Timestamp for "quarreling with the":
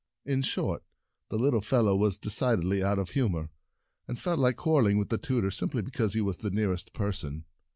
4.55-5.19